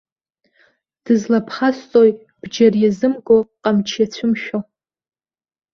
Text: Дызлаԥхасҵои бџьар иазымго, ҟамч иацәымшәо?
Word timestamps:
Дызлаԥхасҵои 1.03 2.11
бџьар 2.41 2.73
иазымго, 2.77 3.37
ҟамч 3.61 3.89
иацәымшәо? 3.97 4.59